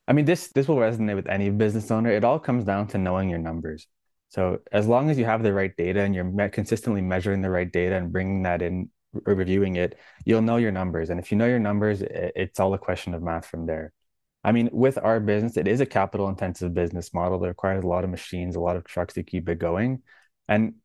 [0.07, 2.11] I mean, this this will resonate with any business owner.
[2.11, 3.87] It all comes down to knowing your numbers.
[4.29, 7.49] So as long as you have the right data and you're me- consistently measuring the
[7.49, 8.89] right data and bringing that in,
[9.25, 11.09] or reviewing it, you'll know your numbers.
[11.09, 13.91] And if you know your numbers, it, it's all a question of math from there.
[14.43, 17.87] I mean, with our business, it is a capital intensive business model that requires a
[17.87, 20.01] lot of machines, a lot of trucks to keep it going.
[20.47, 20.75] And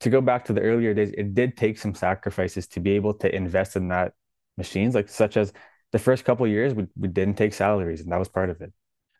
[0.00, 3.14] to go back to the earlier days, it did take some sacrifices to be able
[3.14, 4.14] to invest in that
[4.56, 5.52] machines, like such as
[5.92, 8.72] the first couple years, we, we didn't take salaries, and that was part of it.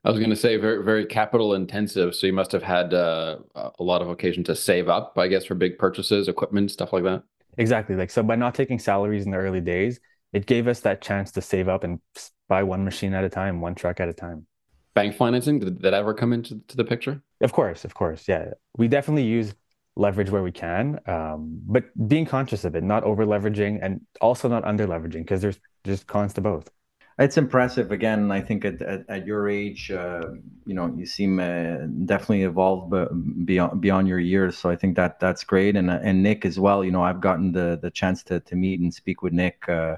[0.04, 2.14] I was going to say very very capital intensive.
[2.14, 5.44] So you must have had uh, a lot of occasion to save up, I guess,
[5.44, 7.22] for big purchases, equipment, stuff like that.
[7.58, 7.96] Exactly.
[7.96, 10.00] Like so, by not taking salaries in the early days,
[10.32, 12.00] it gave us that chance to save up and
[12.48, 14.46] buy one machine at a time, one truck at a time.
[14.94, 17.22] Bank financing did that ever come into to the picture?
[17.40, 18.52] Of course, of course, yeah.
[18.76, 19.54] We definitely use
[19.96, 24.48] leverage where we can, um, but being conscious of it, not over leveraging and also
[24.48, 26.70] not under leveraging because there's just cons to both.
[27.18, 27.92] It's impressive.
[27.92, 30.22] Again, I think at, at, at your age, uh,
[30.64, 32.94] you know, you seem uh, definitely evolved
[33.44, 34.56] beyond beyond your years.
[34.56, 35.76] So I think that that's great.
[35.76, 36.82] And and Nick as well.
[36.82, 39.68] You know, I've gotten the the chance to to meet and speak with Nick.
[39.68, 39.96] Uh,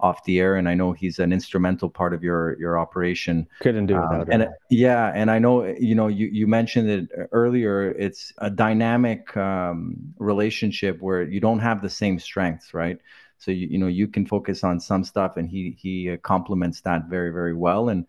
[0.00, 3.48] off the air, and I know he's an instrumental part of your your operation.
[3.60, 7.28] Couldn't do without um, And yeah, and I know you know you you mentioned it
[7.32, 7.92] earlier.
[7.92, 12.98] It's a dynamic um, relationship where you don't have the same strengths, right?
[13.38, 16.80] So you you know you can focus on some stuff, and he he uh, complements
[16.82, 17.88] that very very well.
[17.88, 18.06] And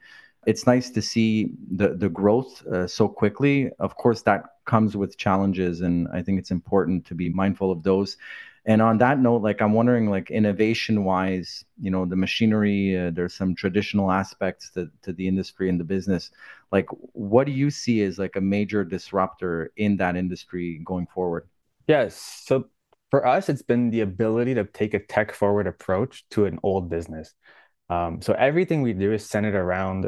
[0.47, 3.69] it's nice to see the the growth uh, so quickly.
[3.79, 7.83] Of course, that comes with challenges, and I think it's important to be mindful of
[7.83, 8.17] those.
[8.65, 13.09] And on that note, like I'm wondering, like innovation wise, you know, the machinery, uh,
[13.11, 16.29] there's some traditional aspects to, to the industry and the business.
[16.71, 21.49] Like, what do you see as like a major disruptor in that industry going forward?
[21.87, 22.15] Yes.
[22.45, 22.65] So
[23.09, 26.87] for us, it's been the ability to take a tech forward approach to an old
[26.87, 27.33] business.
[27.89, 30.07] Um, so everything we do is centered around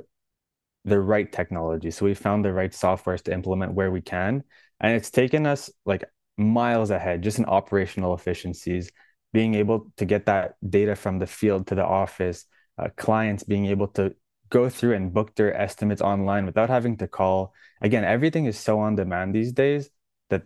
[0.86, 1.92] the right technology.
[1.92, 4.44] So we found the right softwares to implement where we can.
[4.80, 6.04] And it's taken us like
[6.38, 8.92] miles ahead just in operational efficiencies,
[9.32, 12.46] being able to get that data from the field to the office,
[12.78, 14.16] uh, clients being able to
[14.50, 17.54] go through and book their estimates online without having to call.
[17.82, 19.90] Again, everything is so on demand these days
[20.30, 20.44] that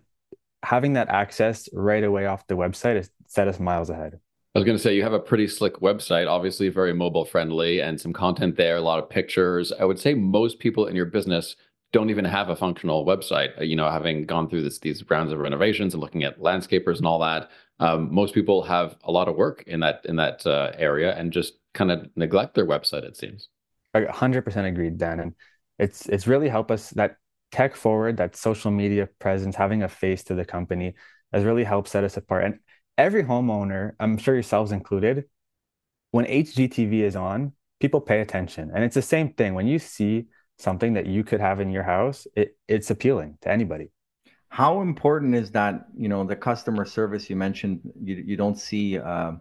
[0.64, 4.20] having that access right away off the website has set us miles ahead.
[4.56, 7.82] I was going to say you have a pretty slick website, obviously very mobile friendly
[7.82, 9.72] and some content there, a lot of pictures.
[9.72, 11.56] I would say most people in your business
[11.94, 13.58] don't even have a functional website.
[13.60, 16.98] Uh, you know, having gone through this, these rounds of renovations and looking at landscapers
[16.98, 20.46] and all that, um, most people have a lot of work in that in that
[20.46, 23.04] uh, area and just kind of neglect their website.
[23.04, 23.50] It seems.
[23.96, 25.36] 100% agreed, Dan, and
[25.80, 27.18] it's it's really helped us that
[27.52, 30.96] tech forward, that social media presence, having a face to the company
[31.32, 32.44] has really helped set us apart.
[32.46, 32.60] And
[32.98, 35.26] every homeowner, I'm sure yourselves included,
[36.12, 40.28] when HGTV is on, people pay attention, and it's the same thing when you see
[40.58, 43.92] something that you could have in your house, it, it's appealing to anybody.
[44.50, 45.88] How important is that?
[45.96, 47.82] You know, the customer service you mentioned.
[48.02, 49.34] You you don't see, uh,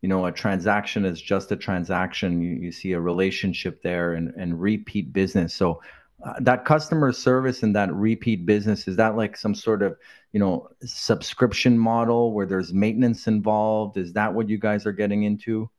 [0.00, 2.42] you know, a transaction is just a transaction.
[2.42, 5.54] You, you see a relationship there and and repeat business.
[5.54, 5.80] So
[6.24, 9.96] uh, that customer service and that repeat business is that like some sort of
[10.32, 13.96] you know subscription model where there's maintenance involved?
[13.96, 15.70] Is that what you guys are getting into?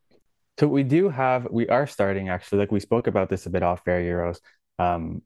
[0.58, 3.62] So we do have, we are starting actually, like we spoke about this a bit
[3.62, 4.40] off air, Uros.
[4.78, 5.22] Um,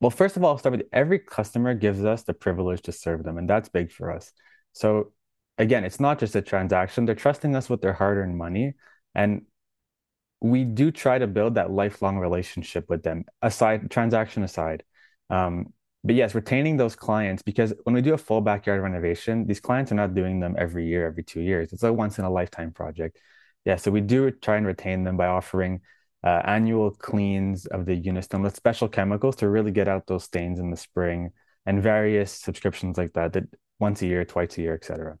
[0.00, 3.24] well, first of all, I'll start with every customer gives us the privilege to serve
[3.24, 4.32] them, and that's big for us.
[4.72, 5.12] So
[5.58, 7.06] again, it's not just a transaction.
[7.06, 8.74] They're trusting us with their hard-earned money.
[9.14, 9.42] And
[10.40, 14.84] we do try to build that lifelong relationship with them, aside transaction aside.
[15.30, 15.72] Um,
[16.04, 19.90] but yes, retaining those clients because when we do a full backyard renovation, these clients
[19.90, 21.72] are not doing them every year, every two years.
[21.72, 23.18] It's a once in a lifetime project.
[23.64, 25.80] Yeah, so we do try and retain them by offering
[26.26, 30.58] uh, annual cleans of the units with special chemicals to really get out those stains
[30.58, 31.30] in the spring
[31.66, 33.44] and various subscriptions like that that
[33.78, 35.16] once a year, twice a year, etc.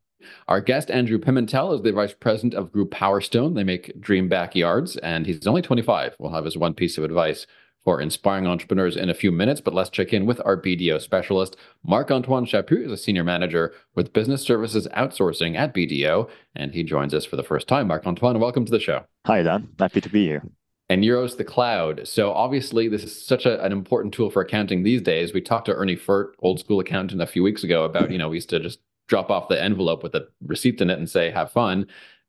[0.48, 3.54] Our guest, Andrew Pimentel, is the vice president of Groupe Powerstone.
[3.54, 6.16] They make dream backyards, and he's only 25.
[6.18, 7.46] We'll have his one piece of advice
[7.84, 11.56] for inspiring entrepreneurs in a few minutes, but let's check in with our BDO specialist.
[11.84, 16.82] Marc Antoine Chaput is a senior manager with business services outsourcing at BDO, and he
[16.82, 17.86] joins us for the first time.
[17.86, 19.04] Marc Antoine, welcome to the show.
[19.26, 19.68] Hi, Dan.
[19.78, 20.42] Happy to be here
[20.88, 22.06] and Uros the cloud.
[22.06, 25.32] So obviously, this is such a, an important tool for accounting these days.
[25.32, 28.28] We talked to Ernie Furt, old school accountant, a few weeks ago about you know
[28.28, 31.30] we used to just drop off the envelope with a receipt in it and say
[31.30, 31.86] have fun.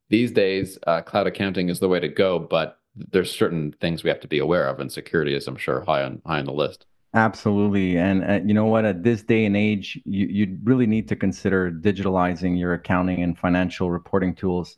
[0.10, 4.10] These days, uh, cloud accounting is the way to go, but there's certain things we
[4.10, 6.54] have to be aware of, and security is, I'm sure, high on high on the
[6.54, 6.86] list.
[7.14, 8.86] Absolutely, and uh, you know what?
[8.86, 13.38] At this day and age, you you really need to consider digitalizing your accounting and
[13.38, 14.78] financial reporting tools.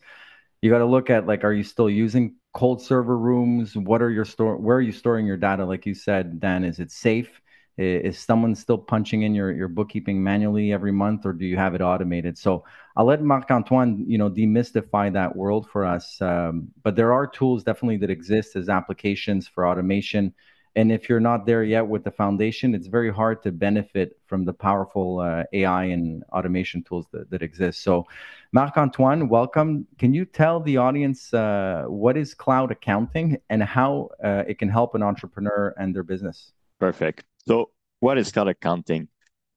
[0.62, 3.76] You got to look at like, are you still using cold server rooms?
[3.76, 4.58] What are your store?
[4.58, 5.66] Where are you storing your data?
[5.66, 7.42] Like you said, Dan, is it safe?
[7.78, 11.76] Is someone still punching in your, your bookkeeping manually every month, or do you have
[11.76, 12.38] it automated?
[12.38, 12.66] So
[12.98, 16.22] I'll let Marc Antoine, you know, demystify that world for us.
[16.22, 20.34] Um, but there are tools definitely that exist as applications for automation.
[20.76, 24.46] And if you're not there yet with the foundation, it's very hard to benefit from
[24.46, 27.82] the powerful uh, AI and automation tools that, that exist.
[27.84, 28.06] So,
[28.52, 29.88] Marc Antoine, welcome.
[29.98, 34.70] Can you tell the audience uh, what is cloud accounting and how uh, it can
[34.70, 36.54] help an entrepreneur and their business?
[36.80, 37.24] Perfect.
[37.48, 39.08] So, what is cloud accounting?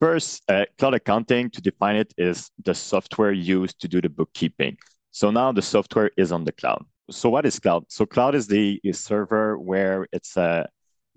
[0.00, 4.76] First, uh, cloud accounting, to define it, is the software used to do the bookkeeping.
[5.12, 6.84] So now the software is on the cloud.
[7.10, 7.84] So what is cloud?
[7.88, 10.66] So cloud is the server where it's uh,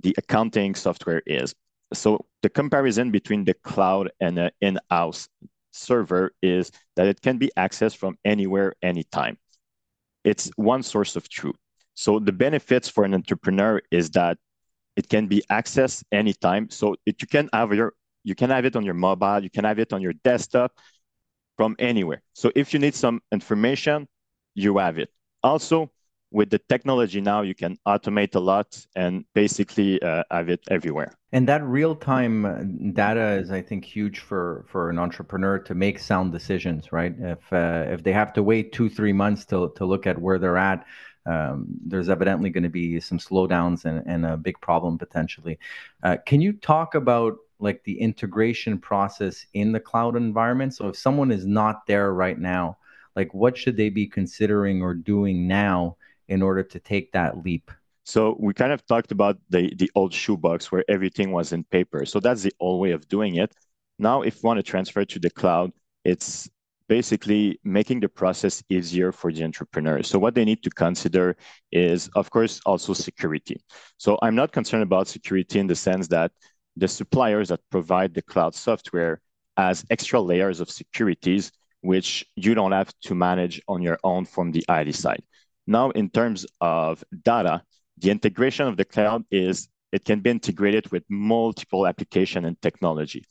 [0.01, 1.53] the accounting software is.
[1.93, 5.29] So the comparison between the cloud and an in-house
[5.71, 9.37] server is that it can be accessed from anywhere, anytime.
[10.23, 11.55] It's one source of truth.
[11.93, 14.37] So the benefits for an entrepreneur is that
[14.95, 16.69] it can be accessed anytime.
[16.69, 19.65] So it, you can have your you can have it on your mobile, you can
[19.65, 20.71] have it on your desktop
[21.57, 22.23] from anywhere.
[22.33, 24.07] So if you need some information,
[24.55, 25.09] you have it.
[25.43, 25.91] Also,
[26.35, 31.13] with the technology now, you can automate a lot and basically uh, have it everywhere.
[31.31, 36.33] And that real-time data is, I think, huge for for an entrepreneur to make sound
[36.33, 37.15] decisions, right?
[37.17, 40.37] If uh, if they have to wait two three months to to look at where
[40.37, 40.85] they're at,
[41.25, 45.57] um, there's evidently going to be some slowdowns and, and a big problem potentially.
[46.03, 50.75] Uh, can you talk about like the integration process in the cloud environment?
[50.75, 52.77] So if someone is not there right now,
[53.15, 55.95] like what should they be considering or doing now
[56.27, 57.71] in order to take that leap?
[58.03, 62.05] So we kind of talked about the the old shoebox where everything was in paper.
[62.05, 63.53] So that's the old way of doing it.
[63.97, 65.71] Now, if you want to transfer to the cloud,
[66.03, 66.49] it's
[66.87, 70.03] basically making the process easier for the entrepreneur.
[70.03, 71.35] So what they need to consider
[71.71, 73.57] is, of course, also security.
[73.97, 76.31] So I'm not concerned about security in the sense that
[76.75, 79.21] the suppliers that provide the cloud software
[79.57, 81.51] has extra layers of securities
[81.85, 85.21] which you don't have to manage on your own from the IT side.
[85.67, 87.63] Now, in terms of data,
[87.97, 93.23] the integration of the cloud is it can be integrated with multiple application and technology.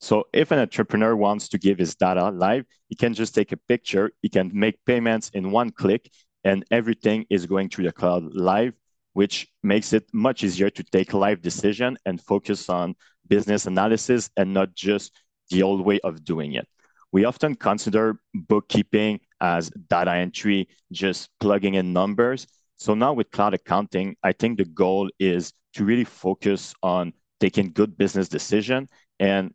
[0.00, 3.56] So if an entrepreneur wants to give his data live, he can just take a
[3.56, 6.10] picture, he can make payments in one click,
[6.44, 8.74] and everything is going through the cloud live,
[9.12, 12.94] which makes it much easier to take live decision and focus on
[13.28, 15.12] business analysis and not just
[15.50, 16.66] the old way of doing it.
[17.12, 22.46] We often consider bookkeeping as data entry, just plugging in numbers.
[22.76, 27.72] So now with cloud accounting, I think the goal is to really focus on taking
[27.72, 29.52] good business decision and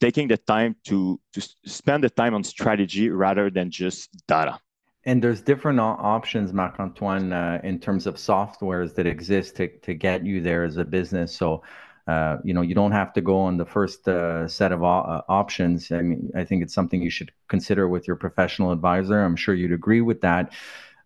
[0.00, 4.60] taking the time to to spend the time on strategy rather than just data.
[5.04, 9.94] And there's different options, Marc Antoine, uh, in terms of softwares that exist to to
[9.94, 11.34] get you there as a business.
[11.34, 11.62] So.
[12.06, 15.22] Uh, you know, you don't have to go on the first uh, set of uh,
[15.28, 15.90] options.
[15.90, 19.24] I mean, I think it's something you should consider with your professional advisor.
[19.24, 20.52] I'm sure you'd agree with that.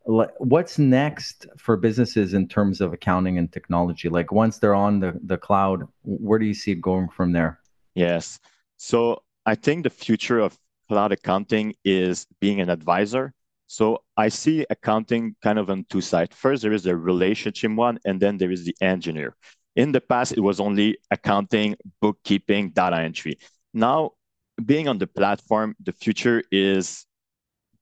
[0.05, 4.09] What's next for businesses in terms of accounting and technology?
[4.09, 7.61] Like once they're on the, the cloud, where do you see it going from there?
[7.95, 8.39] Yes.
[8.77, 10.59] So I think the future of
[10.89, 13.33] cloud accounting is being an advisor.
[13.69, 16.35] So I see accounting kind of on two sides.
[16.35, 19.37] First, there is the relationship one, and then there is the engineer.
[19.77, 23.39] In the past, it was only accounting, bookkeeping, data entry.
[23.73, 24.13] Now,
[24.65, 27.07] being on the platform, the future is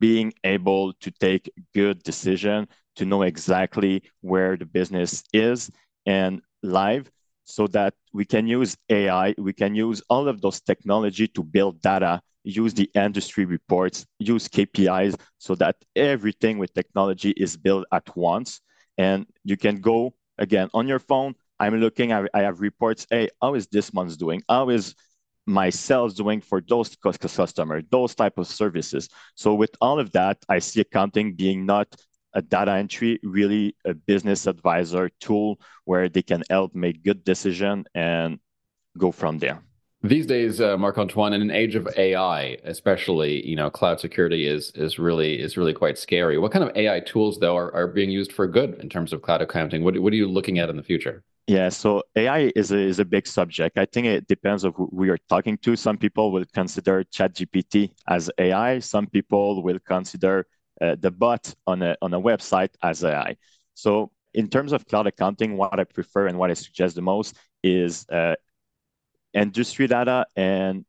[0.00, 5.70] being able to take good decision to know exactly where the business is
[6.06, 7.10] and live
[7.44, 11.80] so that we can use AI, we can use all of those technology to build
[11.80, 18.14] data, use the industry reports, use KPIs so that everything with technology is built at
[18.16, 18.60] once.
[18.98, 21.34] And you can go again on your phone.
[21.60, 23.06] I'm looking, I, I have reports.
[23.10, 24.42] Hey, how is this month's doing?
[24.48, 24.94] How is
[25.46, 29.08] my sales doing for those customers, those type of services?
[29.34, 31.94] So with all of that, I see accounting being not
[32.34, 37.84] a data entry, really a business advisor tool where they can help make good decision
[37.94, 38.38] and
[38.96, 39.62] go from there.
[40.02, 44.46] These days, uh, Marc Antoine, in an age of AI, especially, you know, cloud security
[44.46, 46.38] is is really is really quite scary.
[46.38, 49.22] What kind of AI tools, though, are, are being used for good in terms of
[49.22, 49.82] cloud accounting?
[49.82, 51.24] What what are you looking at in the future?
[51.48, 53.78] Yeah, so AI is a, is a big subject.
[53.78, 55.76] I think it depends of who we are talking to.
[55.76, 58.80] Some people will consider ChatGPT as AI.
[58.80, 60.46] Some people will consider
[60.82, 63.36] uh, the bot on a, on a website as AI.
[63.74, 67.34] So in terms of cloud accounting, what I prefer and what I suggest the most
[67.62, 68.34] is uh,
[69.34, 70.84] industry data and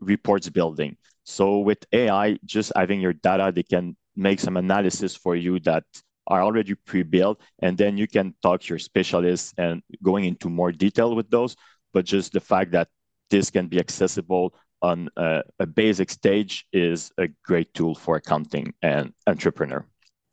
[0.00, 0.96] reports building.
[1.24, 5.84] So with AI, just having your data, they can make some analysis for you that
[6.32, 10.72] are already pre-built, and then you can talk to your specialists and going into more
[10.72, 11.54] detail with those.
[11.92, 12.88] But just the fact that
[13.28, 18.72] this can be accessible on a, a basic stage is a great tool for accounting
[18.80, 19.84] and entrepreneur.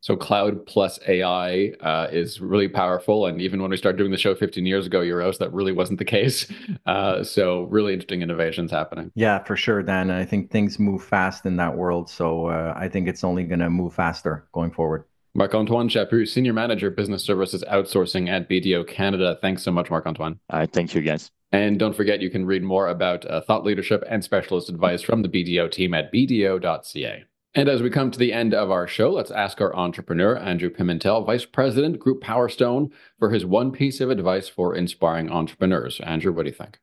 [0.01, 4.17] So cloud plus AI uh, is really powerful, and even when we started doing the
[4.17, 6.47] show 15 years ago, Uros, that really wasn't the case.
[6.85, 9.11] Uh, so really interesting innovations happening.
[9.13, 10.09] Yeah, for sure, Dan.
[10.09, 13.59] I think things move fast in that world, so uh, I think it's only going
[13.59, 15.03] to move faster going forward.
[15.33, 19.37] Marc Antoine Chaput, Senior Manager, Business Services Outsourcing at BDO Canada.
[19.41, 20.39] Thanks so much, Marc Antoine.
[20.49, 21.31] Uh, thank you, guys.
[21.51, 25.21] And don't forget, you can read more about uh, thought leadership and specialist advice from
[25.21, 27.23] the BDO team at bdo.ca.
[27.55, 30.69] And as we come to the end of our show, let's ask our entrepreneur, Andrew
[30.69, 35.99] Pimentel, Vice President, Groupe Powerstone, for his one piece of advice for inspiring entrepreneurs.
[36.01, 36.79] Andrew, what do you think?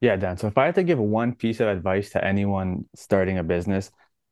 [0.00, 0.36] Yeah, Dan.
[0.36, 3.90] So if I had to give one piece of advice to anyone starting a business,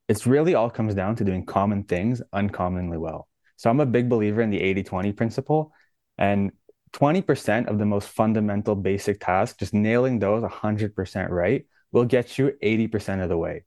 [0.09, 3.27] it's really all comes down to doing common things uncommonly well.
[3.57, 5.73] So I'm a big believer in the 80 20 principle.
[6.19, 6.53] And
[6.93, 12.53] 20% of the most fundamental basic tasks, just nailing those 100% right, will get you
[12.63, 13.65] 80% of the way.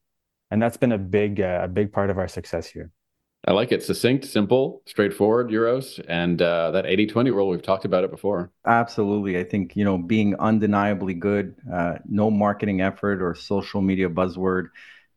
[0.49, 2.91] And that's been a big, uh, a big part of our success here.
[3.45, 3.83] I like it.
[3.83, 6.03] Succinct, simple, straightforward, Uros.
[6.09, 8.51] And uh, that 80 20 rule, we've talked about it before.
[8.65, 9.39] Absolutely.
[9.39, 14.67] I think, you know, being undeniably good, uh, no marketing effort or social media buzzword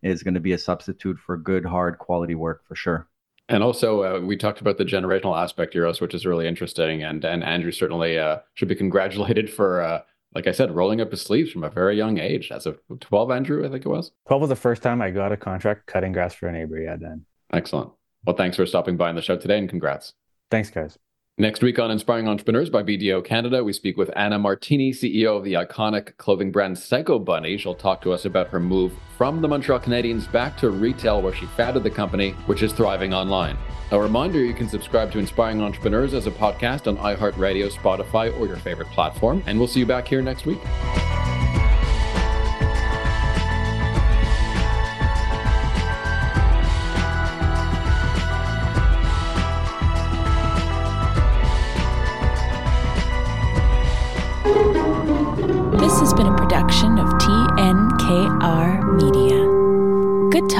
[0.02, 3.08] is going to be a substitute for good, hard quality work for sure.
[3.50, 7.02] And also, uh, we talked about the generational aspect, Uros, which is really interesting.
[7.02, 10.02] And and Andrew certainly uh, should be congratulated for, uh,
[10.34, 12.52] like I said, rolling up his sleeves from a very young age.
[12.52, 14.12] As of 12, Andrew, I think it was.
[14.28, 16.80] 12 was the first time I got a contract cutting grass for a neighbor.
[16.80, 17.26] Yeah, then.
[17.52, 17.90] Excellent.
[18.24, 20.14] Well, thanks for stopping by on the show today and congrats.
[20.50, 20.96] Thanks, guys.
[21.40, 25.42] Next week on Inspiring Entrepreneurs by BDO Canada, we speak with Anna Martini, CEO of
[25.42, 27.56] the iconic clothing brand Psycho Bunny.
[27.56, 31.34] She'll talk to us about her move from the Montreal Canadiens back to retail, where
[31.34, 33.56] she founded the company, which is thriving online.
[33.90, 38.46] A reminder you can subscribe to Inspiring Entrepreneurs as a podcast on iHeartRadio, Spotify, or
[38.46, 39.42] your favorite platform.
[39.46, 40.60] And we'll see you back here next week.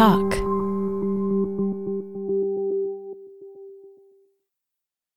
[0.01, 0.30] Talk.